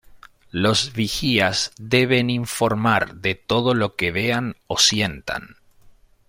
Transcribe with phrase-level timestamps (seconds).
[0.49, 5.57] Los vigías deben informar de todo lo que vean o sientan.